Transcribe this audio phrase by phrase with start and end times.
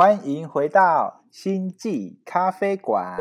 [0.00, 3.18] 欢迎回到星际咖啡馆。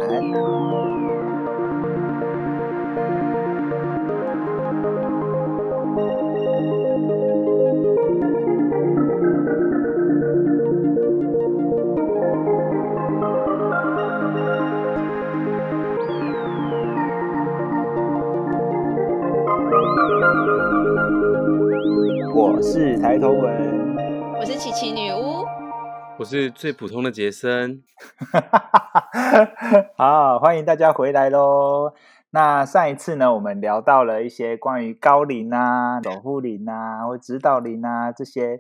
[22.34, 23.68] 我是抬头文，
[26.20, 27.81] 我是最普通的杰森。
[29.96, 31.93] 好，欢迎大家回来喽。
[32.32, 38.59] 那上一次呢，我们聊到了一些关于高龄啊、守护灵啊或指导灵啊这些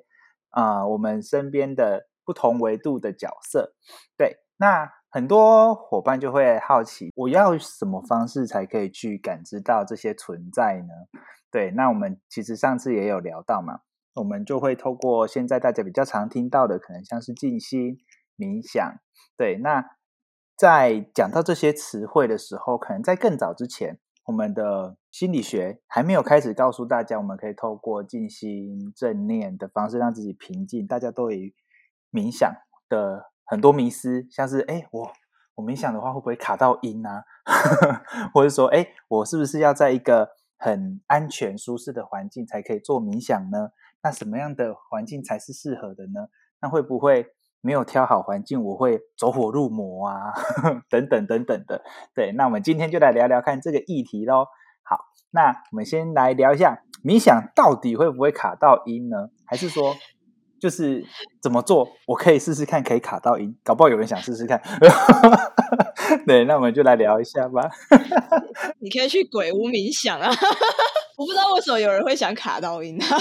[0.51, 3.73] 啊、我们身边的不同维度的角色。
[4.17, 10.93] 对，那很多伙伴就会好奇，我要什么方式才可以去感知到这些存在呢？
[11.51, 13.81] 对，那我们其实上次也有聊到嘛，
[14.15, 17.97] 我们就会透过现在大家比较常听到的，可能像是静心、
[18.37, 18.95] 冥想。
[19.37, 19.83] 对，那
[20.57, 30.85] 在讲到这些词汇的时候，可能在更早之前，我们的心理学还没有开始告诉大家，我们可以透过静心、正念的方式让自己平静。
[30.85, 31.53] 大家都以
[32.11, 32.51] 冥想
[32.89, 35.11] 的很多迷思，像是哎，我
[35.55, 37.23] 我冥想的话会不会卡到音啊？
[38.33, 43.69] 或者说，哎，我是不是要在一个很安全、舒适的环境才可以做冥想呢？
[44.03, 46.27] 那什么样的环境才是适合的呢？
[46.61, 47.25] 那会不会
[47.61, 50.33] 没有挑好环境，我会走火入魔啊？
[50.89, 51.83] 等等等等的。
[52.15, 54.45] 对，那我们今天就来聊聊看这个议题喽。
[54.83, 54.97] 好，
[55.31, 59.29] 那我们先来聊一下冥想到底会不会卡到音呢？
[59.45, 59.95] 还是说，
[60.59, 61.05] 就是
[61.41, 64.61] 怎么做，我可以试试看，可以卡到音，搞不好有人想试试看。
[66.25, 67.69] 对，那我们就来聊一下吧。
[68.79, 70.31] 你可以去鬼屋冥想啊！
[71.19, 73.05] 我不知道为什么有人会想卡到音啊。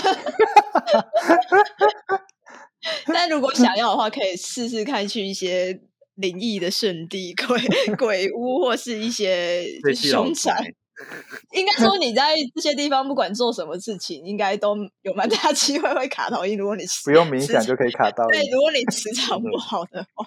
[3.12, 5.80] 但如果想要的话，可以试试看去一些
[6.14, 7.60] 灵异的圣地、鬼
[7.98, 10.72] 鬼屋，或是一些凶宅。
[11.52, 16.56] 应该说你在这些地方不管做什么事情，应该都有蛮大机会会卡到音。
[16.56, 18.52] 如果你不用冥想就可以卡到对，音。
[18.52, 20.24] 如果你磁场不好的话，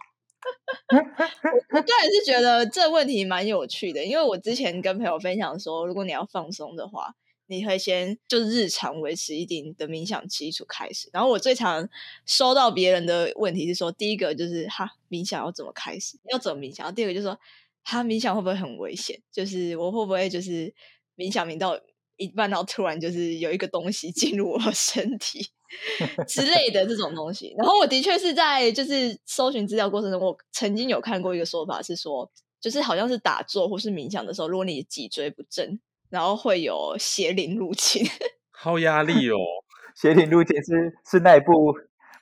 [0.92, 7.14] 我我个人是觉得这问题蛮有趣的，因为我之前跟朋友分享说，如果你要放松的话，
[7.52, 11.10] 你会先就是日常维持一定的冥想基础开始。
[11.12, 11.88] 然后我最常
[12.26, 17.38] 收到别人的问题是说，第一个就是哈冥想要怎么开始，要怎么冥想；然后第二个就是说，
[17.84, 19.22] 哈冥想会不会很危险？
[19.32, 20.74] 就是我会不会就是
[21.18, 21.80] 冥想冥到
[22.16, 25.50] 一半，然后突然就是有一个东西 进入我身体。
[26.28, 27.56] 之类的这种东西。
[27.58, 32.30] 然后我的确是在就是搜寻资料过程中，我曾经有看过一个说法是说，
[32.60, 35.80] 就是好像是打坐或是冥想的时候，如果你脊椎不正，
[36.12, 38.06] 然后会有邪灵入侵。
[38.52, 39.38] 好压力哦！
[40.00, 41.74] 邪灵入侵是是那一部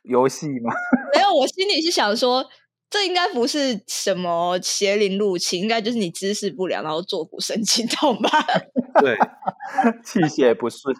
[0.04, 0.74] 游戏吗？
[1.14, 2.46] 没有，我心里是想说。
[2.92, 8.32] 这应该不是什么邪灵入侵，应该就是你姿势不良，然后坐骨神经痛吧？
[9.00, 9.16] 对，
[10.04, 10.96] 气血不顺。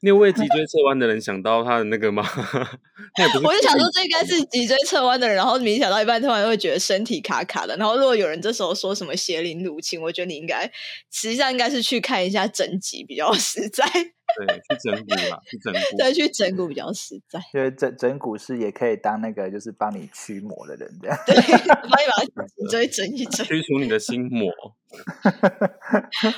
[0.00, 2.22] 你有为脊椎侧弯的人想到他的那个吗？
[3.42, 7.76] 我就想说，这应该是脊椎侧弯的人，然后冥想到一半，突然会觉得身体卡卡的。
[7.76, 10.70] 然后，如果有人这时候说什么邪灵入侵，我觉得你应该
[11.10, 15.80] 实际上应该是去看一下整脊比较 实在，对，去整骨嘛，去整骨。
[15.98, 17.40] 对，去整骨比较实在。
[17.54, 21.18] 因为整整骨师也可以当那个就是帮你驱魔的人，这样。
[21.26, 21.34] 对，
[21.66, 23.44] 帮你把脊椎整一整。
[23.46, 24.52] 驱除你的心魔。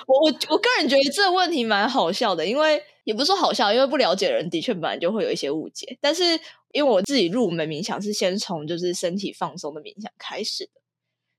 [0.06, 5.98] 我我我个人觉得这个问题蛮好笑的，因为也不是说好笑，因为不了解的人的确本来就会有一些误解。
[6.00, 6.22] 但是
[6.71, 10.81] 因为我自己入门冥想是先从就是身体放松的冥想开始的，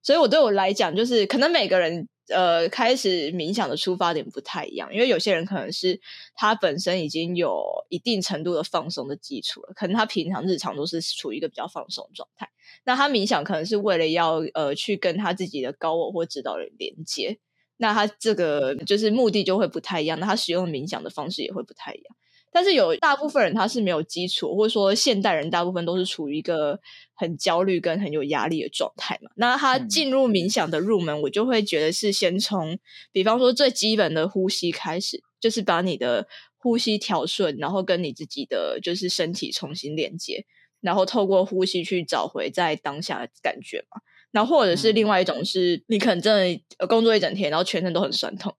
[0.04, 6.02] 所以我对我来讲，就是可能每个人呃开始冥想的出发点不太一样，因为有些人可能是
[6.36, 12.50] 他本身已经有一定程度的放松的基础了，可能他平常日常都是处于一个比较放松状态。
[12.84, 17.40] 那他冥想可能是为了要呃去跟他自己的高我或指导人连接，
[17.82, 22.16] 那他这个就是目的就会不太一样，那他使用冥想的方式也会不太一样。
[22.52, 26.80] 但是有大部分人他是没有基础，或者说现代人大部分都是处于一个
[27.16, 29.32] 很焦虑跟很有压力的状态嘛。
[29.36, 32.78] 那他嗯进入冥想的入门，我就会觉得是先从，
[33.12, 36.28] 比方说最基本的呼吸开始，就是把你的
[36.58, 40.46] 呼吸调顺，然后跟你自己的就是身体重新连接，
[40.82, 44.02] 然后透过呼吸去找回在当下的感觉嘛。
[44.32, 48.54] 然后或者是另外一种是，你可能真的呃工作一整天，然后全身都很酸痛，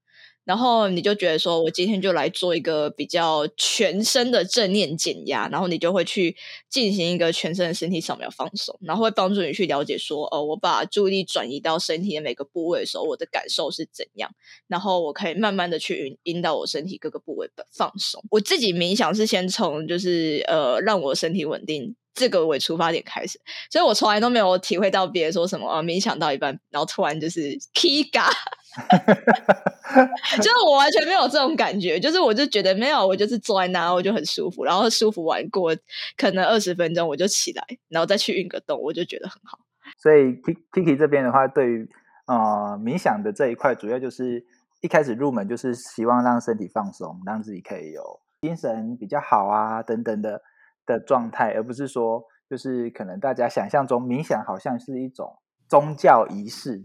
[0.45, 6.37] 然后你就觉得说，我今天就来做一个比较全身的正念减压，然后你就会去
[6.69, 14.31] 进行一个全身的身体扫描放松，然后会帮助你去了解说，呃，我把注意力转移到身体的每个部位的时候，我的感受是怎样，
[14.67, 18.23] 然后我可以慢慢的去引引导我身体各个部位的放松。
[18.31, 27.41] 我自己冥想是先从就是呃让我身体稳定这个为出发点开始，所以我从来都没有体会到别人说什么啊，冥想到一半，然后突然就是
[27.75, 28.31] Kiga，
[30.37, 35.75] 就是我完全没有这种感觉，就是我就觉得没有，我就是坐在那，我就很舒服，然后舒服完过
[36.17, 39.59] 可能二十分钟我就起来，然后再去运个动，我就觉得很好。
[39.99, 40.35] 所以
[40.73, 41.89] Kiki 这边的话，对于
[42.27, 44.45] 呃冥想的这一块，主要就是
[44.81, 50.43] 一开始入门就是希望让身体放松，让自己可以有精神比较好啊等等的
[50.87, 55.37] 的状态，而不是说就是可能大家想象中冥想好像是一种
[55.69, 56.83] 宗教仪式。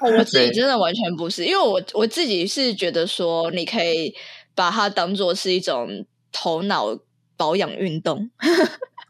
[0.00, 4.14] 我 自己真的完全不是，因为我我自己是觉得说，你可以
[4.54, 6.98] 把它当做是一种头脑
[7.36, 8.30] 保养运动。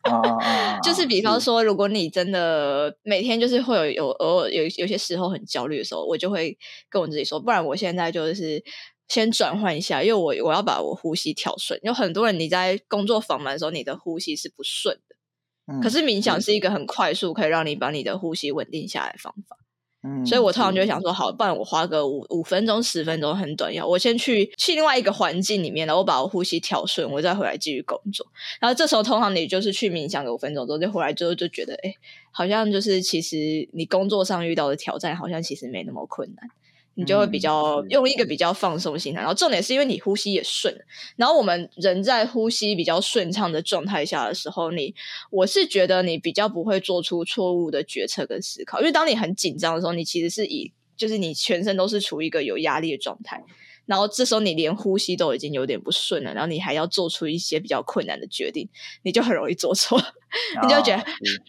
[0.82, 6.56] 就是比方说，如果你真的每天就是会有有偶尔有有些时候很焦虑的时候，我就会
[6.88, 8.64] 跟我自己说，不然我现在就是
[9.10, 11.78] 先转换一下，因为我我要把我呼吸调顺。
[11.82, 19.56] 有很多人你在工作繁忙的时候，你的呼吸是不顺的，可是冥想是一个很快速可以让你把你的呼吸稳定下来的方法。
[20.02, 28.26] 嗯，所以我通常就会想说，好，不然我花个五五分钟、十分钟很短，要我先去去另外一个环境里面，然后把我呼吸调顺，我再回来继续工作。
[28.60, 31.92] 然后这时候通常你就是去冥想个五分钟之后，就回来之后就觉得，哎，
[32.30, 36.48] 好像就是其实你工作上遇到的挑战，好像其实没那么困难。
[36.94, 40.74] 你就会比较用一个比较放松心态，然后重点是因为你呼吸也顺，
[41.16, 44.94] 然后我们人在呼吸比较顺畅的状态下的时候，你
[45.30, 53.42] 我是觉得你比较不会做出错误的决策跟思考，因为当你很紧张的时候，你其实是以就是你全身都是处于一个有压力的状态。
[53.90, 58.68] 然后这时候你连呼吸都已经有点不顺了，然后你还要做出一些比较困难的决定，
[59.02, 60.00] 你就很容易做错，
[60.62, 61.04] 你就觉得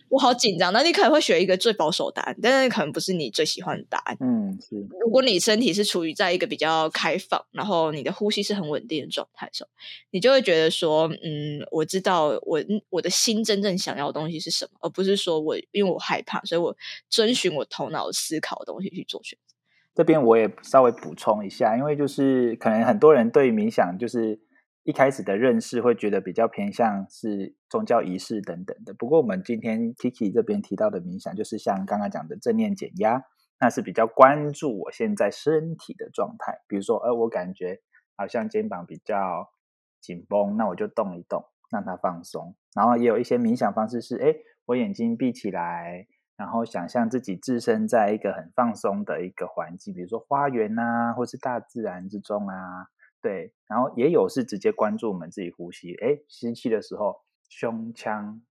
[0.10, 0.74] 我好紧张。
[0.74, 4.18] 那你可能会选一个最保守答案，但是可能不是你最喜欢的答案。
[4.20, 4.76] 嗯，是。
[5.00, 9.70] 如果你身体是处于在一个比较开放，然后你的呼吸是很稳定的状态时候，
[10.10, 12.60] 你就会觉得说，嗯，我知道我
[12.90, 16.76] 我的心真正想要的东西是什么，而不是说我因为我害怕，所以我
[17.08, 19.51] 遵循我头脑思考的东西去做选择。
[19.94, 24.40] 这边我也稍微补充一下，因为就是可能很多人对冥想就是
[24.84, 28.94] 一开始的认识会觉得比较偏向是宗教仪式等等的。
[28.94, 33.22] 不过我们今天 Kiki 这边提到的冥想，就是像刚刚讲的正念减压，
[33.60, 36.60] 那是比较关注我现在身体的状态。
[36.68, 37.82] 比如说，呃，我感觉
[38.16, 39.52] 好像肩膀比较
[40.00, 42.56] 紧绷，那我就动一动，让它放松。
[42.74, 44.34] 然后也有一些冥想方式是，哎，
[44.68, 46.08] 我眼睛闭起来。
[46.42, 52.88] 然后想象自己置身在一个很放松的一个环境，比如说花园啊，或是大自然之中啊，
[53.22, 53.54] 对。
[53.68, 58.42] 然后也有是直接关注我们自己呼吸，哎，吸气的时候胸腔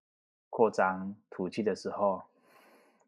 [0.50, 2.22] 扩张，吐气的时候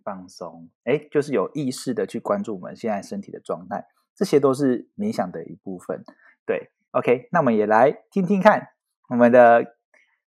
[0.02, 3.86] 放松，哎，就是有意识的去关注我们现在身体的状态，
[4.16, 6.02] 这些都是冥想的一部分。
[6.44, 8.70] 对，OK，那我们也来听听看
[9.10, 9.76] 我们的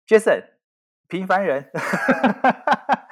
[0.06, 0.54] Jason。
[1.08, 1.70] 平凡人，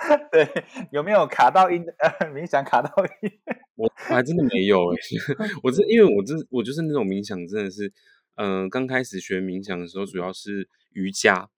[0.31, 0.47] 对，
[0.91, 1.85] 有没有卡到音？
[1.99, 2.91] 呃冥想卡到
[3.23, 3.31] 音？
[3.77, 4.97] 我我还真的没有哎，
[5.63, 7.93] 我这因为我这我就是那种冥想，真的是，
[8.37, 11.49] 嗯，刚开始学冥想的时候，主要是瑜伽，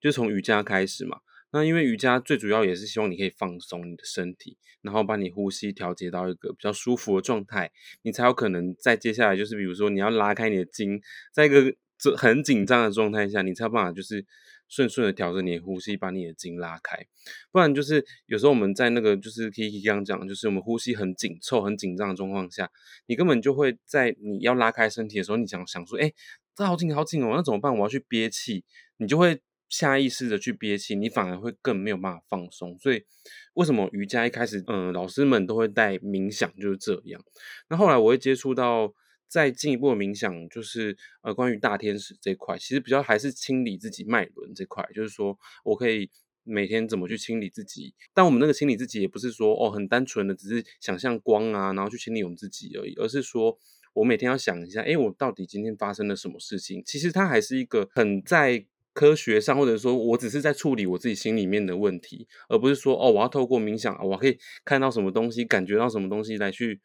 [0.00, 1.18] 就从瑜伽开始嘛。
[1.52, 7.70] 那因为瑜伽最主要也是希望你可以放松你的身体，然后把你呼吸调节到一个比较舒服的状态，
[8.02, 11.00] 你才有可能在接下来就是比如说你要拉开你的筋，
[11.32, 14.24] 在一个这很紧张的状态下，你才有办法就是。
[14.72, 17.06] 顺顺的调整你的呼吸，把你的筋拉开，
[17.50, 22.70] 不然就是有时候我们在那个就是 Kiki 刚刚讲，就是我们呼吸很紧凑、很紧张的状况下，
[23.04, 26.10] 你根本就会在你要拉开身体的时候，你想想说，哎，
[26.56, 27.70] 这好紧好紧哦，那怎么办？
[27.76, 28.64] 我要去憋气，
[28.96, 32.78] 你就会下意识的去憋气，你反而会更没有办法放松。
[32.78, 33.04] 所以
[33.52, 37.22] 为什么瑜伽一开始，嗯，老师们都会带冥想，就是这样。
[37.68, 38.94] 那后来我会接触到。
[39.32, 46.10] 再进一步的冥想，就是呃，关于大天使这块，其实比较还是清理自己脉轮这块，就是说我可以
[46.44, 47.94] 每天怎么去清理自己。
[48.12, 53.58] 但我们那个清理自己，也不是说哦很单纯的只是想象光啊，然后去清理我们自己而已，而是说
[53.94, 56.82] 我每天要想一下，哎，我到底今天发生了什么事情？
[56.84, 66.82] 其实它还是一个很在科学上，或者说我只是在处理我自己心里面的问题，而不是说哦，我要透过冥想，我可以看到什么东西，感觉到什么东西来去。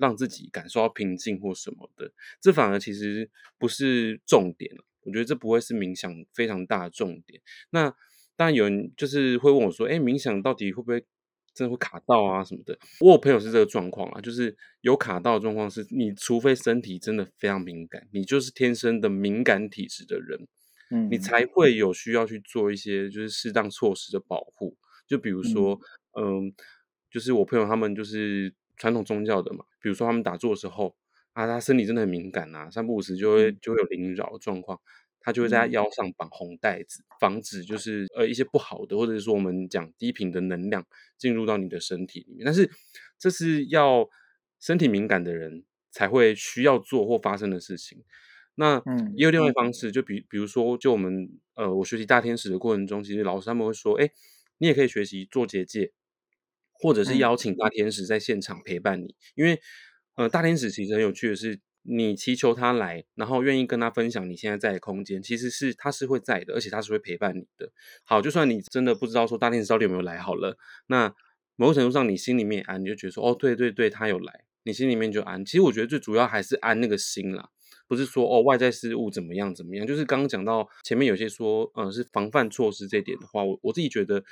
[0.00, 7.40] 让自己感受到平静或什么的，这反而其实不是重点我觉得这不会是冥想非常大的重点。
[7.70, 7.90] 那
[8.36, 11.04] 当然有人就是会问我说：“哎，冥想到底会不会
[11.54, 20.46] 真的会卡到啊什么的？”我有朋友是这个状况啊，就是有卡到的状况是，你除非身体真的非常敏感，你就是天生的敏感体质的人，
[20.90, 24.76] 嗯，你才会有需要去做一些就是适当措施的保护。
[25.06, 25.80] 就比如说，
[26.18, 26.52] 嗯，
[27.10, 28.54] 就是我朋友他们就是。
[28.80, 30.96] 传统宗教的嘛，比如说他们打坐的时候
[31.34, 34.80] 啊，他身体真的很敏感啊，三不五时就会就会有灵扰状况。
[35.22, 40.82] 他就会在他腰上绑红带子，防止就是呃一些不好的，或者是说我们讲低频的能量
[41.18, 42.42] 进入到你的身体里面。
[42.42, 42.70] 但是
[43.18, 44.08] 这是要
[44.58, 48.02] 身体敏感的人才会需要做或发生的事情。
[48.54, 48.82] 那
[49.14, 54.10] 也有另外方式，就比比如说，就我们呃，我学习大天使的过程中，其实老师他们会说，哎，
[54.56, 55.92] 你也可以学习做结界，
[56.80, 59.60] 或者是邀请大天使在现场陪伴你，因为
[60.16, 61.60] 呃，大天使其实很有趣的是。
[61.82, 67.72] 你祈求他来，然后愿意跟他分享你现在在的空间，其实是他是会在的，而且他是会陪伴你的。
[68.04, 70.58] 好，就算你真的不知道说大天使到底有没有来好了，
[70.88, 71.14] 那
[71.56, 75.42] 某种程度上你心里面安，你就觉得说哦，对对对，他有来，你心里面就安。
[75.42, 77.48] 其实我觉得最主要还是安那个心啦，
[77.88, 79.86] 不是说哦外在事物怎么样怎么样。
[79.86, 84.22] 就是刚刚讲到前面有些说，嗯，是防范措施这点的话，我我自己觉得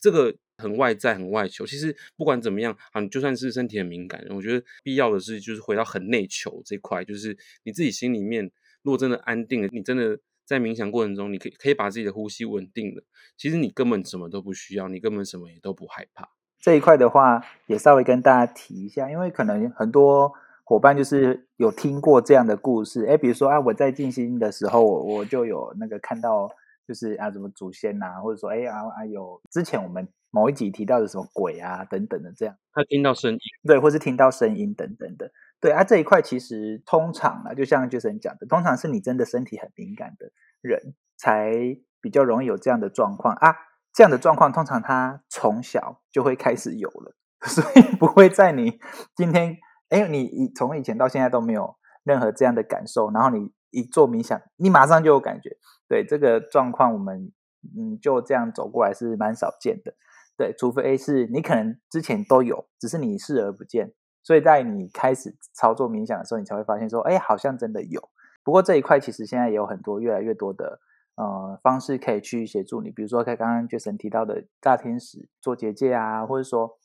[0.00, 0.34] 这个。
[0.60, 1.64] 很外在，很外求。
[1.64, 8.50] 其实不管怎么样，啊，你就算是身体很敏感，我觉得必要的是，就是回到很内求这块，就是你自己心里面，
[8.82, 13.04] 如果真的安定了，你真的在冥想过程中，你可以可以把自己的呼吸稳定了，
[13.36, 16.28] 其实你根本什么都不需要，你根本什么也都不害怕。
[16.58, 20.32] 这一块的话，也稍微跟大家提一下，因为可能很多
[20.64, 26.50] 伙伴就是有听过这样的故事，哎，比如说啊，我在静心的时候，我我就有那个看到，
[26.88, 30.08] 就是啊，什么祖先呐，或者说哎啊啊，有之前我们。
[30.30, 40.30] 某一集提到的什么鬼啊等等的这样，他听到声音，对，或是听到声音等等的，对啊，这一块其实通常啊，就像 Jason 讲的，通常是你真的身体很敏感的
[40.60, 41.50] 人才
[42.02, 43.56] 比较容易有这样的状况啊。
[43.94, 47.16] 这样的状况通常他从小就会开始有了，
[47.48, 48.78] 所以不会在你
[49.16, 49.56] 今天，
[49.88, 55.56] 哎，你从以前到现在都没有任何这样的感受，然后你一做冥想，你马上就有感觉。
[55.88, 57.32] 对这个状况，我们
[57.76, 59.94] 嗯就这样走过来是蛮少见的。
[60.36, 63.92] 对，除非是你可能之前都有，只是你视而不见，
[64.22, 68.00] 所以在你开始操作冥想的时候，你才会发现说，哎，好像真的有。
[68.44, 70.78] 不过这一块其实现在也有很多越来越多的
[71.16, 76.78] 呃方式可以去协助你，比如说像刚刚 Jason 提到的大天使做结界啊，或者说，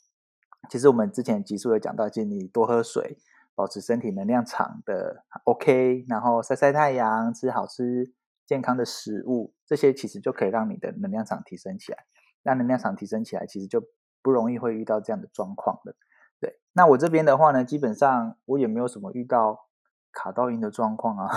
[0.69, 3.17] 其实我们之前集数有讲到，建议你多喝水，
[3.53, 8.11] 保持身体能量场的 OK，然后晒晒太阳，吃好吃
[8.45, 11.99] 健康的食物，这些其实就可以让你的能量场提升起来。
[12.43, 13.81] 那能量场提升起来，其实就
[14.21, 15.95] 不容易会遇到这样的状况了。
[16.41, 19.67] 对，那我这边的话呢，基本上我也没有什么遇到
[20.11, 21.29] 卡到音的状况啊。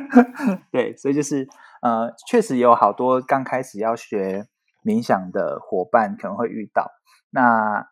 [0.70, 1.48] 对，所以就是
[1.80, 4.46] 呃，确实有好多刚开始要学
[4.84, 6.90] 冥想的伙伴可能会遇到，
[7.30, 7.88] 那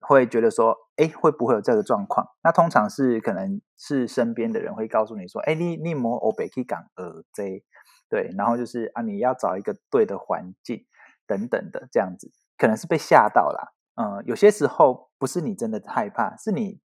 [0.00, 2.26] 会觉得说，哎，会不会有这个状况？
[2.42, 7.64] 那通常是可能是身边的人会告诉你说，哎，你你摸欧北去港耳 Z，
[8.08, 10.86] 对，然后就是啊，你要找一个对的环境。
[11.28, 13.74] 等等的这样子，可能是被吓到了。
[14.00, 16.80] 嗯，有些时候不是你真的害怕，是你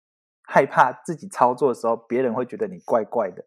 [0.43, 3.43] 害怕自己操作的时候，别人会觉得你怪怪的，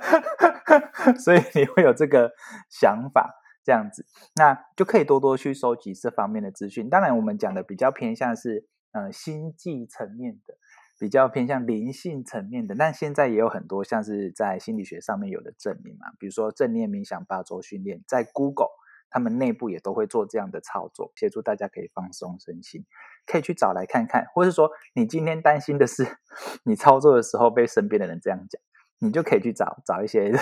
[1.20, 2.32] 所以你会有这个
[2.70, 3.34] 想法
[3.66, 4.06] 这样子。
[4.36, 6.88] 那就可以多多去收集这方面的资讯。
[6.88, 10.54] 当然，我们讲的比较偏向是呃心际层面的，
[11.00, 12.76] 比较偏向灵性层面的。
[12.76, 18.68] 但现在也有很多像是在心理学上面有的证明嘛，比如说正念冥想八周训练，在 Google。
[19.08, 22.84] 他们内部也都会做这样的操作，协助大家可以放松身心，
[23.24, 26.18] 可以去找来看看，或是说你今天担心的是
[26.66, 28.60] 你操作的时候被身边的人这样讲，
[28.98, 30.32] 你就可以去找找一些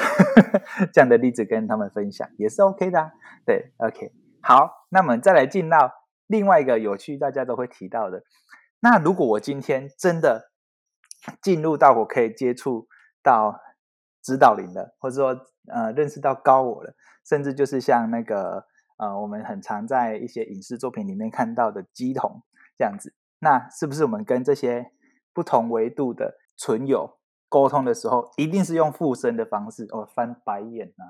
[0.92, 3.12] 这样的例子跟他们分享，也是 OK 的。
[3.44, 5.92] 对，OK，好，那么再来进到
[6.26, 8.22] 另外一个有趣大家都会提到的，
[8.80, 10.52] 那如果我今天真的
[11.42, 12.88] 进入到我可以接触
[13.22, 13.60] 到
[14.22, 16.94] 指导灵了，或者说呃认识到高我了。
[17.26, 18.66] 甚至就是像那个
[18.98, 22.42] 呃，我们很常在一些影视作品里面看到的鸡童
[22.76, 24.92] 这样子，那是不是我们跟这些
[25.32, 27.18] 不同维度的存有？
[27.54, 31.06] 沟通的时候，一定是用附身的方式，哦，翻白眼啊，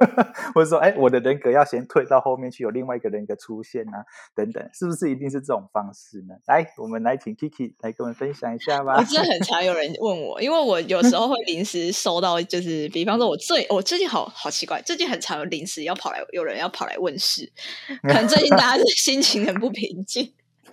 [0.56, 4.02] 或者说，哎，我的人格要先退到后面去，有另外一个人格出现啊，
[4.34, 6.34] 等等，是不是一定是这种方式呢？
[6.46, 8.94] 来，我们来请 Kiki 来跟我们分享一下吧。
[8.96, 17.52] 我真的很常有人问我，因为我有时候会临时收到，就是比方说，我最我最近好好奇怪，最近很常有临时要跑来，有人要跑来问事，
[18.00, 20.32] 可能最近大家是心情很不平静。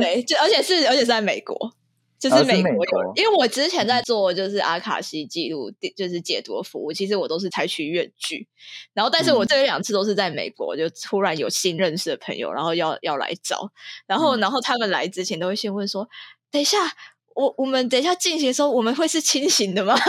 [0.00, 1.72] 对，就而且是而且是在美国。
[2.18, 8.48] 就是美国有，因为我之前在做就是阿卡西记录，就是解读服务，其实我都是采取远距，
[8.94, 13.70] 然后但是我这两次都是在美国，就突然有新认识的朋友，然后要要来找，
[14.06, 16.08] 然后然后他们来之前都会先问说，
[16.50, 16.78] 等一下，
[17.34, 19.96] 我我们等一下进行的时候，我们会是清醒的吗？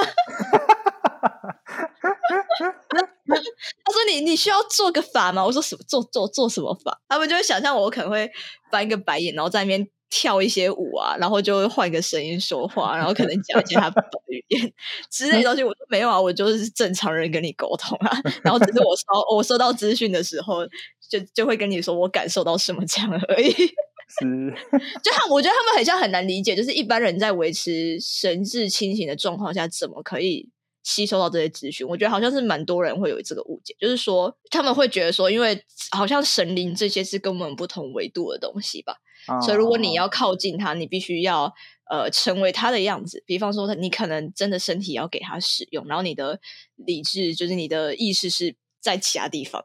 [3.27, 8.31] 他说：“你你需要做个法吗？”我说：“什么做做做什么法？”他们就会想象我可能会
[8.71, 14.73] 翻一个白眼，然后在那边跳一些舞啊，然后就换一个声音说话，然后可能讲一些他不懂的语言
[15.09, 15.63] 之类的东西。
[15.63, 18.17] 我说没有啊，我就是正常人跟你沟通啊。
[18.43, 19.03] 然后只是我收
[19.35, 20.65] 我收到资讯的时候，
[21.09, 23.51] 就就会跟你说我感受到什么这样而已。
[24.19, 24.23] 是，
[25.03, 30.49] 就他我觉得他们很像很难理解，就是一般人在维持神志清醒的状况下，怎么可以
[30.87, 31.85] 吸收到这些资讯？
[31.85, 38.95] 我觉得好像是蛮多人会有这个误解，就是说他们会觉得说，因为好像神灵这些是跟我们不同维度的东西吧。
[39.43, 41.53] 所以，如果你要靠近他，你必须要
[41.91, 43.21] 呃成为他的样子。
[43.25, 46.39] 比方说，你可能真的身体要给他使用，然后你的
[46.75, 49.61] 理智就是你的意识是在其他地方，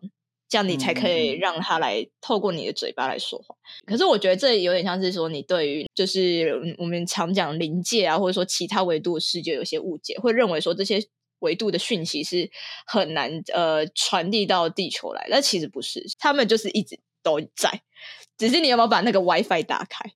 [0.52, 3.56] 这样你才可以让他来透过你的嘴巴来说话。
[3.86, 11.02] 可是，我觉得这有点像是说，你对于就是我们常讲临界啊，或者说其他维度的世界有些误解，会认为说这些
[11.38, 12.50] 维度的讯息是
[12.86, 15.26] 很难呃传递到地球来。
[15.30, 17.80] 但其实不是，他们就是一直都在。
[18.36, 20.12] 只是你有没有把那个 WiFi 打开？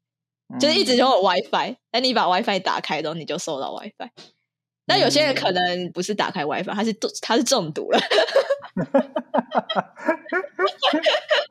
[0.60, 4.10] 就是一直都有 WiFi，那你把 WiFi 打开之后，你就收到 WiFi。
[4.86, 7.98] 那有些人可能不是打开 WiFi，他是他是中毒了，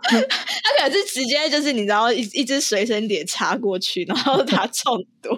[0.07, 0.21] 他
[0.77, 5.37] 可能是直接就是你知道一一只随身碟插过去，然后他中毒。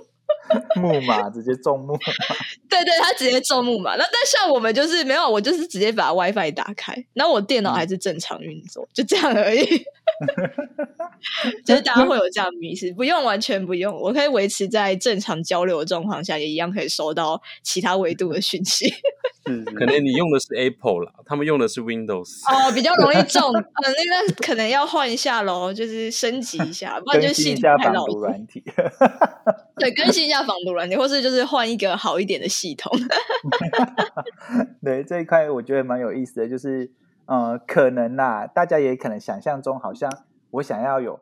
[0.75, 2.00] 木马直接中木马，
[2.69, 3.96] 对对，他直接中木马。
[3.96, 9.65] 那但像我们就是没有，我就是直接把 WiFi 打开，然后我电脑还是正常运作，就这样而已。
[11.65, 18.93] 就是大家会有这样迷失，不用完全不用，我可以维持在正常交流的状况下，也一样可以收到其他维度的讯息。
[19.75, 23.42] 可能你用的是 Apple 啦，他们用的是 Windows 哦，比较容易中。
[23.54, 28.63] 呃，那个可能要换一下喽，就是升级一下，不然就系统太老软体。
[29.77, 32.92] 对，更新一下防毒软体，或是就是换一个好一点的系统。
[34.84, 36.92] 对这一块，我觉得蛮有意思的，就是
[37.25, 40.12] 呃，可能呐，大家也可能想象中，好像
[40.51, 41.20] 我想要有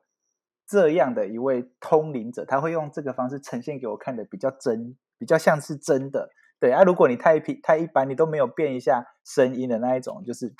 [0.67, 6.29] 这样的一位通灵者，他会用这个方式呈现给我看的比较真，比较像是真的。
[6.59, 10.53] 对啊，如果你太平太一般，你都没有变一下声音的那一种，就是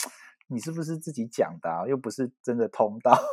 [0.48, 1.88] 你是不是自己讲的，啊？
[1.88, 3.18] 又不是真的通道。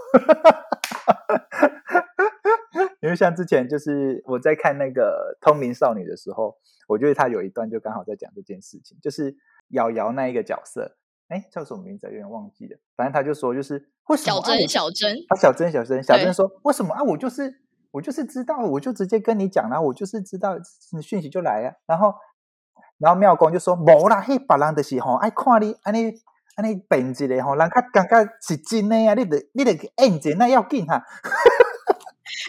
[3.03, 6.57] 因为像之前就是我在看那个《通灵少女》的时候，
[6.87, 9.37] 我觉得她有一段就刚好在讲这件事情，就是
[9.71, 12.79] 瑶瑶那一个角色，哎，叫什么名字有点忘记了。
[12.97, 17.03] 反正他就说，就是为什么小珍小珍啊，小珍小珍小珍说，为什么啊？
[17.03, 17.53] 我就是
[17.91, 20.57] 我就是知道，我就直接跟你讲了，我就是知道
[21.03, 21.75] 讯息就来呀。
[21.87, 22.15] 然后
[22.99, 26.13] 然后妙公就说，无啦，迄，别人就是吼爱看你安尼
[26.55, 31.03] 安尼变一个吼，人家感觉是真的啊，你得你得认真那要紧哈。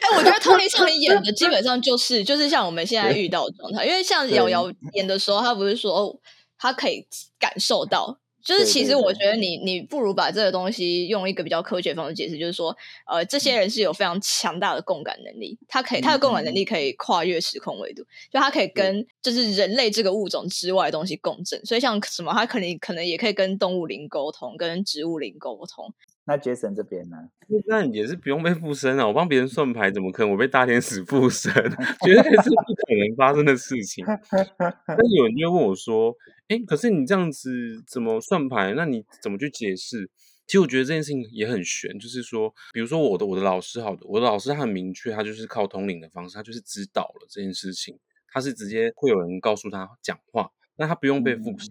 [0.01, 6.19] 哎，我觉得托尼少女演的基本上就是就是像我们现在遇到的状态，因为像瑶瑶演的时候，他不是说
[6.58, 7.08] 他可以
[7.39, 12.75] 感受到，就是其实我觉得你你不如把这个东西用一个比较科学方式解释，就是说，
[13.06, 16.63] 呃，这些人是有非常强大的共感能力，他可以他的共感能力。
[16.63, 25.93] 可以跨越时空维度，就他可以跟就是人类这个物种之外的东西共振，所以像什么，他可能可能也可以跟动物灵沟通，跟植物灵沟通。
[26.25, 27.17] 那杰森这边呢？
[27.67, 29.05] 那也是不用被附身啊！
[29.05, 31.51] 我帮别人算牌，怎么可能我被大天使附身？
[32.05, 34.05] 绝对是不可能发生的事情。
[34.05, 36.15] 但有人就会问我说
[36.47, 38.73] ：“哎，可是你这样子怎么算牌？
[38.73, 40.09] 那你怎么去解释？”
[40.47, 47.97] 其实我觉得这件事情也很悬，就是说，比如说我的我的老师，好的，我的老师他很明确，他就是靠通灵的方式，他就是指导了这件事情，
[48.31, 51.69] 他是直接会有人告诉他讲话，那他不用被附身。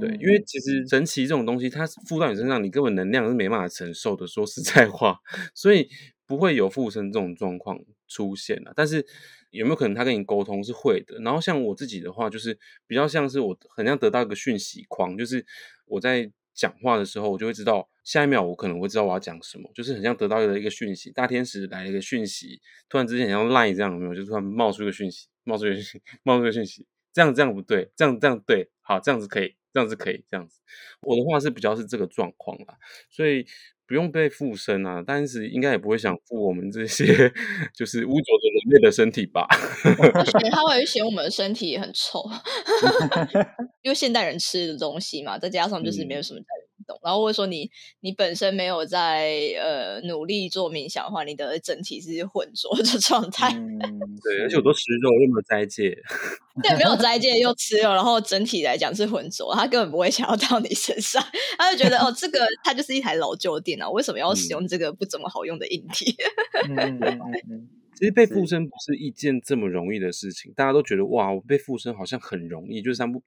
[0.00, 4.26] 对，因为其实神奇这种东西，它附到你身上，你根本能量是没办法承受的。
[4.26, 5.18] 说实在话，
[5.54, 5.88] 所以
[6.26, 8.72] 不会有附身这种状况出现了。
[8.74, 9.06] 但是
[9.50, 11.18] 有没有可能他跟你沟通是会的？
[11.20, 15.44] 然后像我自己的话，就是比较像是我很像得到一个讯息框，就是
[15.86, 24.14] 我在讲话的时候，我就会知道下一秒我可能会知道我要讲什么，就是很像得到了一个讯息，大天使来了一个讯息，突然之间像赖这样，有没有？
[24.14, 29.54] 就突然冒出一个讯息，冒出一个讯息，冒出一个讯息，这样这样不对，这样这样对，好，这样子可以。
[29.76, 30.58] 这样子可以，这样子，
[31.02, 32.78] 我的话是比较是这个状况啦，
[33.10, 33.44] 所以
[33.86, 37.04] 不用被附身啊，但是应该也不会想附我们这些
[37.76, 39.46] 就是污浊的人类的身体吧？
[40.50, 42.24] 他会嫌我们的身体很臭，
[43.84, 46.40] 因为现代人吃的东西嘛，再加上就是没有什么。
[47.02, 47.70] 然后或者说你
[48.00, 53.50] 你本身没有在呃努力做冥想的话，你的整体是浑浊的状态。
[54.22, 55.96] 对，而且我都吃肉，又没有斋戒。
[56.62, 61.22] 对，没有斋戒又吃肉，然后整体来讲是浑浊，他根本不会想要到你身上，
[61.58, 66.16] 他就觉得哦，这个它就是一台老旧电脑，为什么要使用这个不怎么好用的硬体？
[67.96, 73.22] 其实被附身不是一件这么容易的事情，大家都觉得哇，我被附身好像很容易，就是不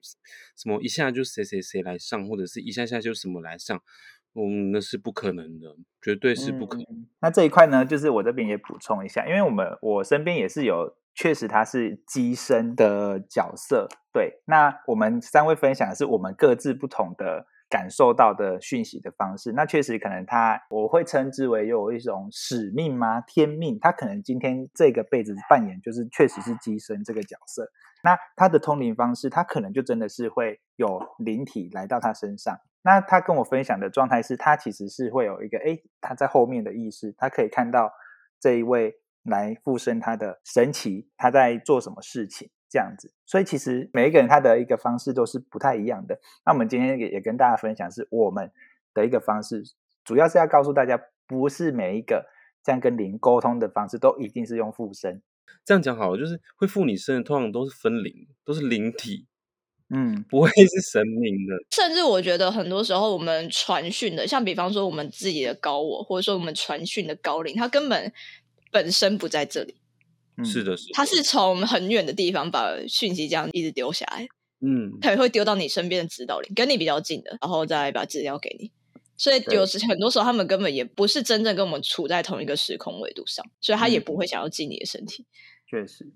[0.56, 3.82] 什么一下就谁谁谁来上，或者是一下下就什么来上。
[4.34, 6.86] 嗯，那是不可能的，绝对是不可能。
[6.88, 13.88] 嗯那这一块呢，就是我这边也补充一下，因为我们我身边也是有，确实他是机身的角色。
[14.12, 19.52] 对，那我们三位分享的是我们各自不同的感受到的讯息的方式。
[19.52, 23.20] 那确实可能他我会称之为有一种使命吗？
[23.22, 23.78] 天命？
[23.80, 27.70] 他可能今天这个辈子扮演就是确实是机身这个角色。
[28.02, 32.58] 那他的通灵方式，他可能就真的是会有灵体来到他身上。
[32.82, 37.92] 那他跟我分享的状态是，他其实是会有一个，诶，他在后面的意识，他可以看到
[38.40, 43.12] 这一位来附身他的神奇，他在做什么事情，这样子。
[43.26, 46.18] 所以其实每一个人他的一个方式都是不太一样的。
[46.46, 48.50] 那我们今天也也跟大家分享，是我们
[48.94, 49.64] 的一个方式，
[50.04, 52.26] 主要是要告诉大家，不是每一个
[52.62, 55.20] 这样跟灵沟通的方式都一定是用附身。
[55.64, 59.26] 这样讲好了，就是会附你身的，通常都是分灵，都是灵体，
[59.90, 61.54] 嗯不会是神明的。
[61.70, 68.12] 甚至我觉得很多时候我们传讯的，像比方说我们自己的高我，或者说我们传讯的高龄，他根本
[68.70, 69.74] 本身不在这里，
[70.40, 74.26] 嗯是的，是的，他是从很远的地方把讯息这样一直丢下来，
[74.60, 78.72] 嗯，他也会丢到你身边的指导灵，跟你比较近的，然后再把资料给你。
[79.16, 85.26] 所以有时很多时候他们根本也不是真正跟我们处在同一个时空维度上，所以他也嗯不会想要进你的身体。
[85.68, 86.10] 确实，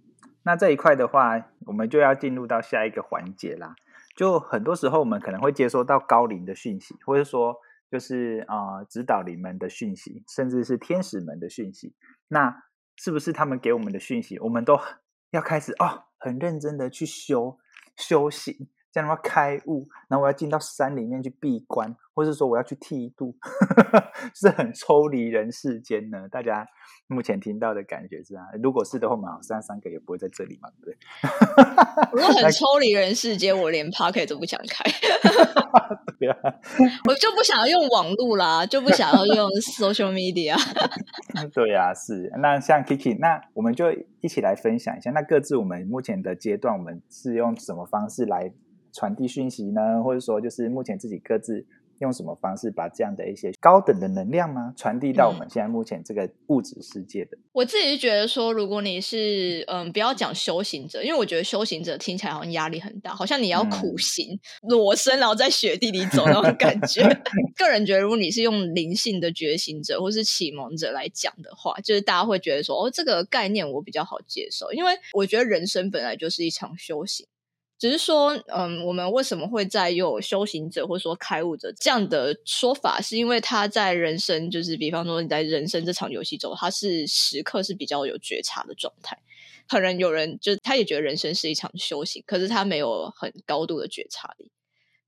[0.44, 3.74] 那这一块的话，我们就要进入到下一个环节啦。
[4.16, 7.56] 就很多时候，我们可能会接收到高龄的讯息，或者说
[7.90, 11.92] 就是啊、呃指导灵们的讯息，甚至是天使们的讯息。
[12.28, 12.64] 那
[12.96, 14.78] 是不是他们给我们的讯息，我们都
[15.30, 17.58] 要开始哦，很认真的去修
[17.96, 23.34] 修行，这样的话开悟，然后我要进到山里面去闭关，或是说我要去剃度，
[24.32, 26.28] 是很抽离人世间呢？
[26.30, 26.64] 大家
[27.08, 30.96] 目前听到的感觉是啊，如果是的话，我们好像三个也不会在这里嘛，对不对？
[32.12, 34.84] 如果很 抽离人世间，我连 p o c k e t 都不想开，
[36.20, 36.36] 对啊，
[37.08, 40.54] 我就不想要用网络啦，就不想要用 social media。
[41.52, 42.30] 对呀、是。
[42.40, 43.86] 那像 Kiki，那我们就
[44.20, 48.52] 一起来分享一下，那各自我们目前的阶段，我们是用什么方式来
[48.94, 50.02] 传递讯息呢？
[50.02, 51.66] 或者说，就是目前自己各自
[51.98, 57.36] 用什么方式把这样的一些高等的能量吗，传递到我们现在目前这个物质世界的？
[57.52, 67.02] 我自己是觉得说，如果你是嗯，不要讲修行者，因为我觉得修行者听起来好像压力很大，好像你要苦嗯行、裸身，然后在雪地里走那种感觉。
[67.56, 77.24] 个人觉得，如果你是用灵性的觉醒者或是启蒙者来讲的话，就是大家会觉得说，哦，这个概念我比较好接受，因为我觉得人生本来就是一场修行。
[77.78, 89.18] 只是说，嗯，我们为什么会在有修行者或者说开悟者这样的说法，是因为他在人生，就是比方说你在人生这场游戏中，他是时刻是比较有觉察的状态。
[89.68, 94.50] 可能有人就是他也觉得人生是一场修行，可是他没有很高度的觉察力。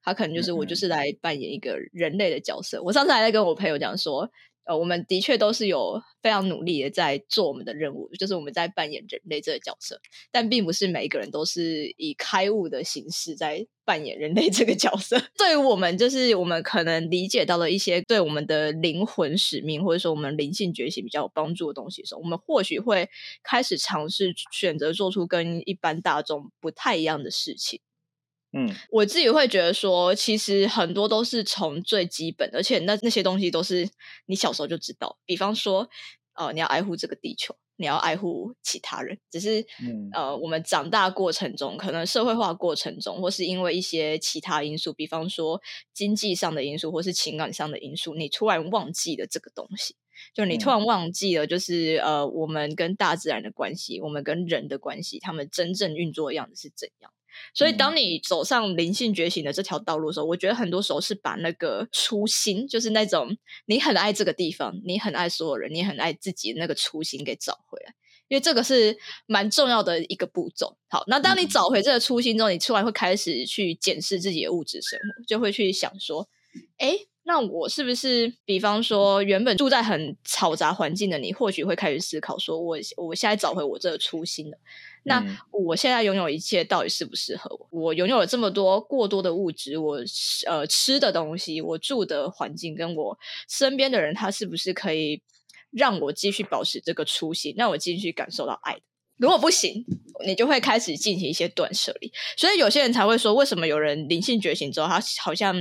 [0.03, 2.83] 他可能就是我就是来扮演一个人类的角色。
[2.83, 4.31] 我上次还在跟我朋友讲说，
[4.67, 10.01] 呃，我们的确都是有非常努力的在做我们的任务，就是我们在扮演人类这个角色，
[10.31, 15.17] 但并不是每一个人都是以开悟的形式在扮演人类这个角色。
[15.39, 23.09] 对于我们，就是我们可能理解到了一些对我们的灵魂使命，或者说我们灵性觉醒比较有帮助的东西的时候，我们或许会
[23.45, 27.81] 开始尝试选择做出跟一般大众不太一样的事情。
[28.57, 33.89] 嗯我自己会觉得说，其实很多都是从最基本的，而且那那些东西都是
[34.27, 35.19] 你小时候就知道。
[35.27, 35.89] 比方说，
[36.35, 39.19] 呃，你要爱护这个地球，你要爱护其他人。
[39.31, 45.61] 只是嗯呃，我们长大过程中，可能社会化过程中，或是因为一些其他因素，比方说
[45.93, 49.97] 经济上的因素，或是情感上的因素，你突然忘记了这个东西。
[50.33, 57.13] 就你突然忘记了，就是、呃，我们跟大自然的关系，我们跟人的关系，他们真正运作的样子是怎样。
[57.55, 67.95] 所以，当你走上灵性觉醒的这条道路的时候，我觉得很多时候是把那个初心，就是那种你很爱这个地方，你很爱所有人，你很爱自己的那个初心给找回来。
[68.29, 70.77] 因为这个是蛮重要的一个步骤。
[70.89, 76.29] 好，那当你嗯找回这个初心之后，你突然会开始去检视自己的物质生活，就会去想说，
[76.79, 84.59] 哎，那我是不是，比方说，原本住在很嘈杂环境的你，或许会开始思考说，我我现在找回我这个初心了。
[85.07, 87.81] 那嗯我现在拥有一切到底适不适合我？
[87.87, 89.99] 我拥有了这么多过多的物质，我
[90.47, 95.23] 呃吃的东西，我住的环境，跟我身边的人，他是不是可以
[95.71, 98.81] 让我继续保持这个初心，让我继续感受到爱的？
[99.17, 99.85] 如果不行，
[100.27, 102.13] 你就会开始进行一些断舍离。
[102.37, 105.57] 所以有些人才会说，为什么有人灵性觉醒之后，他好像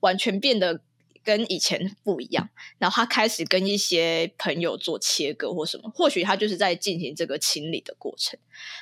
[0.00, 0.82] 完全变得
[1.24, 8.38] 跟以前不一样，然后他开始跟一些朋友做切割或什么，或许他就是在进行这个清理的过程。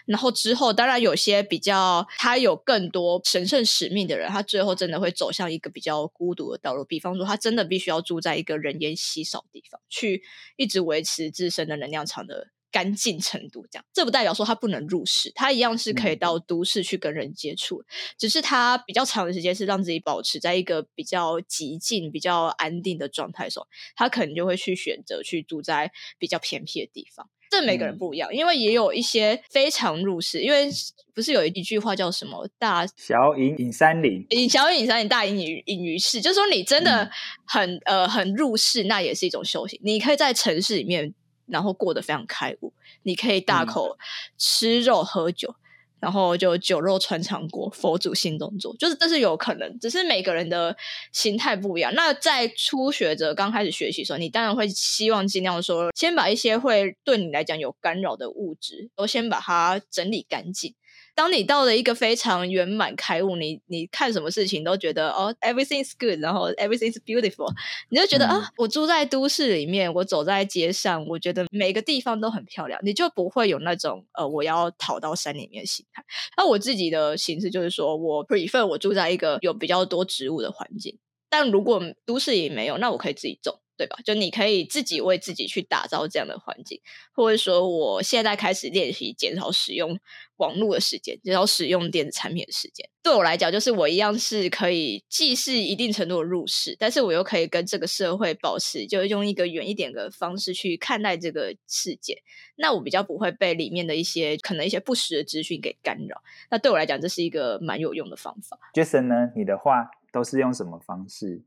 [0.06, 6.84] 然后之后，当然有些比较他有更多神圣使命的人，他最后真的会走向一个比较孤独的道路。
[6.84, 10.22] 比方说，他真的必须要住在一个人烟稀少地方，去
[10.56, 12.48] 一直维持自身的能量场的。
[12.70, 17.82] 干净程度，这样这不代表说他不能入室，他一样是可以到都市去跟人接触，
[18.18, 27.28] 只是他比较长的时间是让自己保持在一个比较极静、比较安定的状态的时候，他可能就会去选择去住在比较偏僻的地方。
[27.48, 30.68] 这每个人不一样，因为也有一些非常入世，因为
[31.14, 37.08] 不是有一句话叫什么“大小隐隐山林，隐小隐山林，大隐隐隐于市”，就是说你真的
[37.46, 39.80] 很呃很入世，那也是一种修行。
[39.82, 41.14] 你可以在城市里面。
[41.46, 43.96] 然后过得非常开悟，你可以大口
[44.36, 45.54] 吃肉喝酒，
[46.00, 50.76] 然后就酒肉穿肠过，佛祖心中坐，就是这是有可能，只是每个人的
[51.12, 51.94] 心态不一样。
[51.94, 60.74] 那在初学者刚开始学习的时候，你当然会希望尽量说，先把一些会对你来讲有干扰的物质，都先把它整理干净。
[61.16, 67.50] 当你到了一个非常圆满开悟，你你看什么事情都觉得哦，everything is good，然后 everything is beautiful，
[67.88, 76.04] 你就觉得啊，我住在都市里面，我走在街上，我觉得每个地方都很漂亮，你就不会有那种呃，我要逃到山里面的心态。
[76.36, 80.98] 那我自己的形式就是说，我 prefer 我住在一个有比较多植物的环境，
[81.30, 83.58] 但如果都市里没有，那我可以自己种。
[83.76, 83.96] 对吧？
[84.04, 86.80] 就你可以自己为自己去打造这样的环境，
[87.12, 89.98] 或者说，我现在开始练习减少使用
[90.36, 92.88] 网络的时间，减少使用电子产品的时间。
[93.02, 102.22] 对我来讲，就是我一样是可以既是一定程度的入世，但是我又可以跟这个社会保持，就用一个远一点的方式去看待这个世界。
[102.56, 106.22] 那我比较不会被里面的一些可能一些不实的资讯给干扰。
[106.50, 108.58] 那对我来讲，这是一个蛮有用的方法。
[108.74, 109.30] Jason 呢？
[109.36, 111.42] 你的话都是用什么方式？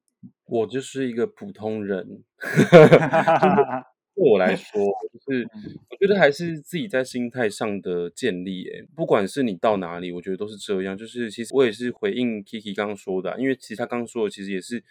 [0.45, 2.23] 我就是一个普通人，
[4.15, 4.81] 对我来说，
[5.13, 5.47] 就是
[5.89, 8.67] 我觉得还是自己在心态上的建立。
[8.69, 10.97] 哎，不管是你到哪里，我觉得都是这样。
[10.97, 14.83] 就是其实我也是回应 Kiki 刚刚说的，因为其实他刚刚说的，其实也是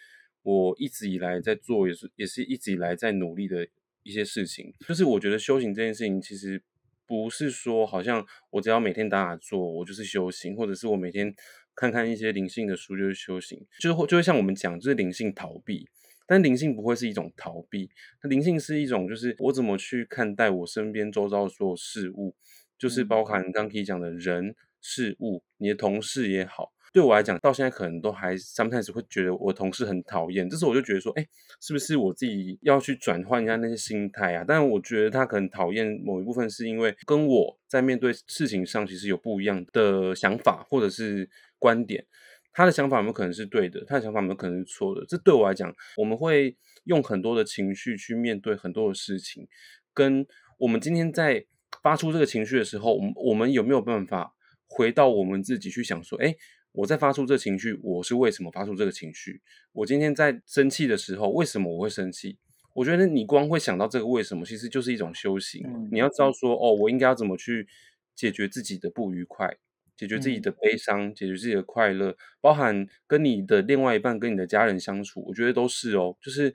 [0.43, 3.67] 我一直以来在做，也是也是一直以来在努力的
[4.05, 4.73] 一些事情。
[4.87, 6.62] 就是我觉得修行这件事情，其实
[7.07, 11.35] 不是说好像我只要每天打打坐，我就是修行，或者是我每天。
[11.79, 15.88] 看看一些灵性的书就是修行，就是会就会像我们讲，就是灵性逃避，
[16.27, 17.88] 但灵性不会是一种逃避，
[18.21, 22.35] 那灵性是一种，就是我怎么去看待我身边周遭所有事物，
[22.77, 26.73] 就是包含刚可以讲的人事物，你的同事也好。
[26.91, 31.27] 对我来讲，到现在可能都还 sometimes 会觉得我同事很讨厌，这时候我就觉得说，哎，
[31.61, 34.43] 是不是我自己要去转换一下那些心态啊？
[34.49, 42.07] 但是我觉得他可能讨厌某一部分，是因为跟我在面对事情上其实有不一样的想法或者是观点。
[42.53, 43.85] 他的想法有没有可能是对的？
[43.87, 45.05] 他的想法有没有可能是错的？
[45.07, 49.47] 这对我来讲，我们会用很多的情绪去面对很多的事情，
[49.94, 50.27] 跟
[50.59, 51.44] 我们今天在
[51.83, 54.35] 发出这个情绪的时候，我们我们有没有办法
[54.66, 56.35] 回到我们自己去想说，哎？
[56.73, 59.40] 我在发出这情绪，我是为什么发出这个情绪？
[59.73, 62.38] 我今天在生气的时候，为什么我会生气？
[62.75, 65.62] 我觉得你光会想到这个为什么，其实就是一种修行。
[65.90, 67.66] 你要知道说，哦，我应该要怎么去
[68.14, 69.57] 解决自己的不愉快，
[69.99, 76.55] 解决自己的悲伤，解决自己的快乐，包含跟你的另外一半、跟你的家人相处，我觉得都是哦，就是。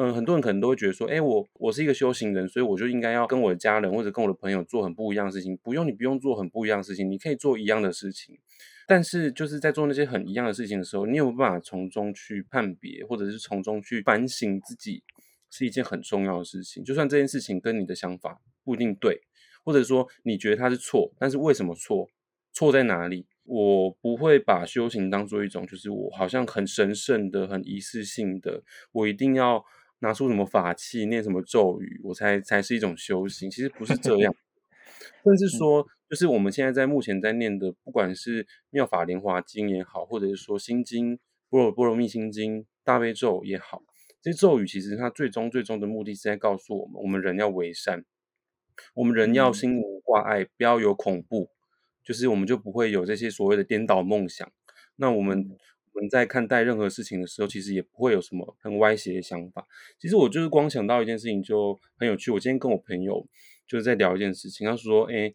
[0.00, 5.56] 嗯，很多人可能都会觉得说，哎，我我是一个修行人，所以我就应该要跟我的家人或者跟我的朋友做很不一样的事情。
[5.56, 8.38] 不用，你不用做很不一样的事情，你可以做一样的事情。
[8.86, 15.02] 但是就是在做那些很一样的事情的时候，你有办法从中去判别，或者是从中去反省自己，
[15.50, 16.84] 是一件很重要的事情。
[16.84, 19.20] 就算这件事情跟你的想法不一定对，
[19.64, 22.08] 或者说你觉得它是错，但是为什么错？
[22.58, 23.26] 错在哪里？
[23.44, 29.64] 我不会把修行当做一种，就是我好像很神圣的、很仪式性的，我一定要。
[30.00, 33.50] 拿出什么法器，念什么咒语，我才才是一种修行。
[33.50, 34.32] 其实不是这样，
[35.24, 41.18] 甚至说，就是我们现在在目前在念的，不管是妙法莲华经也好，或者是说心经、
[41.50, 43.82] 波罗波罗蜜心经、大悲咒也好，
[44.22, 48.04] 这些咒语其实它最终最终的目的是在告诉我们，我们人要为善，
[48.94, 51.50] 我们人要心无挂碍，不要有恐怖，
[52.08, 54.50] 就是我们就不会有这些所谓的颠倒梦想。
[54.96, 55.46] 那我们。
[55.94, 59.66] 我们在看待任何事情的时候，其实也不会有什么很歪斜的想法。
[59.98, 62.30] 其实我就是光想到一件事情就很有趣。
[62.30, 63.26] 我今天跟我朋友
[63.66, 65.32] 就是在聊一件事情，他说：“哎，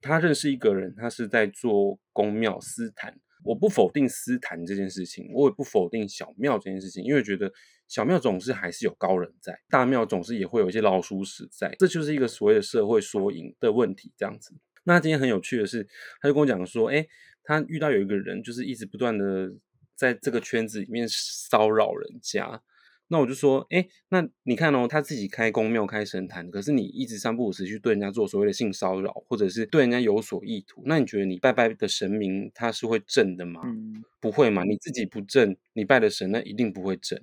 [0.00, 3.18] 他认识一个人，他是在做公庙私坛。
[3.44, 7.52] 我不否定私坛这件事情，我也不否定小庙这件事情，因为觉得
[7.88, 14.12] 小庙总是还是有高人在，大庙总是也会有一些老鼠屎在，这就是一个所谓的社会缩影的问题。
[14.16, 15.86] 这样子，那今天很有趣的是，
[16.20, 17.06] 他就跟我讲说：，哎，
[17.44, 19.52] 他遇到有一个人，就是一直不断的。”
[19.94, 22.60] 在这个圈子里面骚扰人家。
[23.06, 33.60] 那我就说，哎，那你看哦，他自己开公庙、开神坛，可是你一直三不五时去对人家做所谓的性骚扰，或者是对人家有所意图，那你觉得你拜拜的神明他是会正的吗？
[34.18, 37.20] 不会嘛，你自己不正，你拜的神那一定不会正。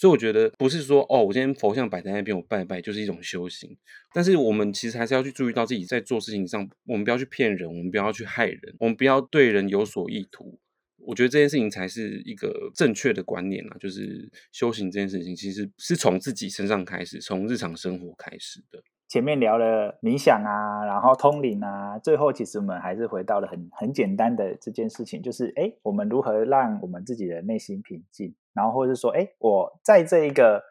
[0.00, 3.76] 所以我觉得不是说哦，我今天佛像摆在那边，我拜拜就是一种修行。
[4.14, 10.58] 但是我们其实还是要去注意到自己在做事情上，我们不要去骗人，我们不要去害人，我们不要对人有所意图。
[10.96, 18.82] 我觉得这件事情才是一个正确的观念啊，就是修行这件事情其实是从自己身上开始，从日常生活开始的。
[19.10, 30.62] 前面聊了冥想啊，然后通灵啊，最后其实我们还是回到了很很简单的这件事情，就是哎，我们如何让我们自己的内心平静，然后或者是说，哎，我在这一个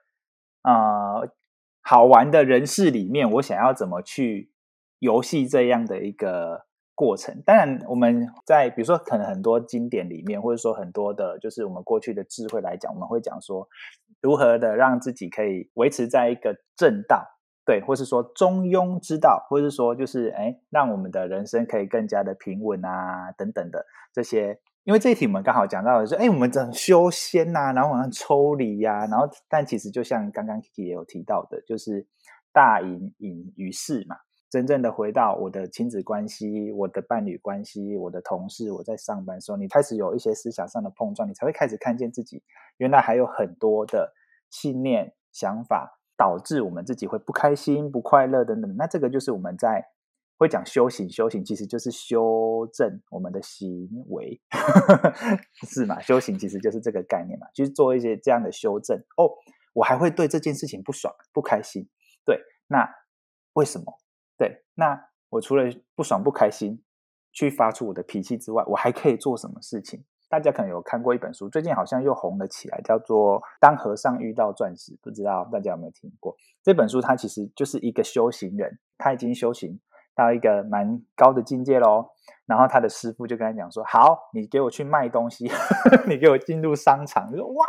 [0.64, 1.30] 呃
[1.82, 4.54] 好玩的人事里面，我想要怎么去
[5.00, 6.68] 游戏这样的一个。
[7.00, 13.70] 过程当然，我们在比如说，可能很多经典里面，或者说很多的，就是我们过去的智慧来讲，我们会讲说，
[14.20, 17.26] 如何的让自己可以维持在一个正道，
[17.70, 24.60] 对，或是说中庸之道，或是说就是哎，让我们的人生可以更加的平稳啊，等等的这些。
[24.86, 32.08] 因为这一题我们刚好讲到的是，哎，我们怎修仙呐，然后往上抽离呀，然后但其实就像刚刚 Kiki 也有提到的，就是
[32.52, 34.16] 大隐隐于世嘛。
[34.50, 42.42] 真正的回到我的亲子关系、我的伴侣关系、我的同事，我在上班时候，你开始有一些思想上的碰撞，你才会开始看见自己
[42.78, 44.12] 原来还有很多的
[44.50, 48.76] 信念、想法，导致我们自己会不开心、不快乐等等。
[48.76, 49.86] 那这个就是我们在
[50.38, 54.42] 会讲修行，修行其实就是修正我们的行为，
[55.66, 55.98] 是嘛？
[56.02, 58.98] 修行其实就是这个概念嘛，就是做一些这样的修正。
[59.16, 59.32] 哦，
[59.72, 61.88] 我还会对这件事情不爽、不开心，
[62.26, 62.86] 对，那
[63.54, 63.86] 为什么？
[64.38, 66.84] 对，那我除了不爽不开心，
[67.32, 70.04] 去发出我的脾气之外，我还可以做什么事情？
[70.30, 76.38] 大家可能有看过一本书，最近好像又红了起来，叫做《当和尚遇到钻石》，不知道大家有没有听过？
[76.62, 79.80] 这本书它其实就是一个修行人，他已经修行
[80.16, 82.12] 到一个蛮高的境界喽。
[82.46, 85.50] 然后他的师傅就跟他讲说：“好，你给我去卖东西，
[86.08, 87.66] 你给我进入商场。”说：“哇，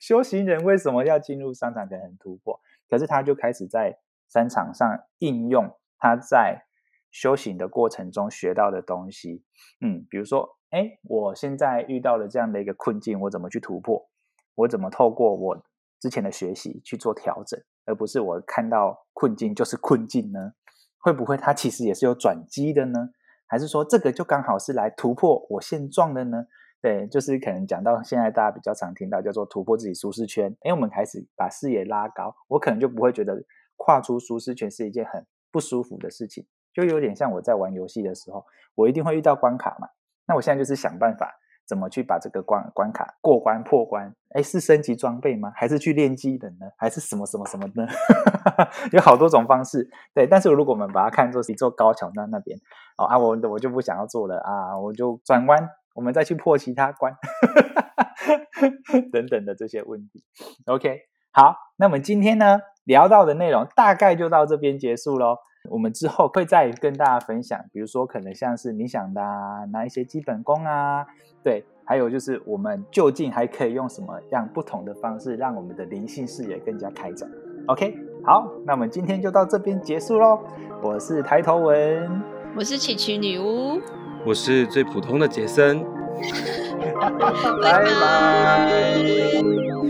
[0.00, 5.70] 修行人为什么要进入商场才能突破？”可是他就开始在商场上应用。
[5.98, 6.64] 他在
[7.10, 9.42] 修行的过程中学到的东西，
[9.80, 14.08] 嗯，比如说，哎，我现在遇到了这样的一个困境，我怎么去突破？
[14.56, 15.62] 我怎么透过我
[16.00, 20.54] 之前的学习去做调整，而不是我看到困境就是困境呢？
[20.98, 23.10] 会不会它其实也是有转机的呢？
[23.46, 26.46] 还是说这个就刚好是来突破我现状的呢？
[26.82, 33.44] 对，就是可能讲到现在大家比较常听到叫做突破自己舒适圈，哎，我们开始把视野拉高，我可能就不会觉得
[33.76, 35.24] 跨出舒适圈是一件很。
[35.52, 39.86] 不舒服的事情，就有点像我在玩游戏的时候，我一定会遇到关卡嘛。
[40.26, 41.34] 那我现在就是想办法
[41.66, 44.14] 怎么去把这个关关卡过关破关。
[44.30, 45.52] 哎，是升级装备吗？
[45.54, 46.66] 还是去练技能呢？
[46.76, 47.86] 还是什么什么什么呢？
[48.92, 49.88] 有好多种方式。
[50.12, 52.58] 对，但是如果我们把它看作是一座高桥那那边
[52.98, 57.14] 哦啊，我我就不想要做了啊，我就转弯，我们再去破其他关，
[59.12, 60.24] 等等的这些问题。
[60.66, 61.00] OK，
[61.32, 62.60] 好，那我们今天呢？
[62.84, 65.38] 聊到的内容大概就到这边结束喽。
[65.70, 71.06] 我们之后会再跟大家分享，比如说可能像是冥想的啊，拿一些基本功啊，
[71.42, 77.28] 对，还有就是我们究竟还可以用什么样不同的方式，让我们的灵性视野更加开展。
[77.66, 80.38] OK，好，那我们今天就到这边结束喽。
[80.82, 82.22] 我是抬头文，
[82.56, 83.80] 我是奇奇女巫，
[84.26, 85.82] 我是最普通的杰森，
[87.62, 89.83] 拜拜。